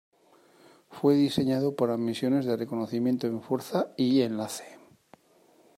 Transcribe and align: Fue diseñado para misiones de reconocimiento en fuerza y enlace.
Fue 0.89 1.13
diseñado 1.13 1.75
para 1.75 1.95
misiones 1.95 2.43
de 2.47 2.57
reconocimiento 2.57 3.27
en 3.27 3.39
fuerza 3.39 3.93
y 3.95 4.23
enlace. 4.23 4.65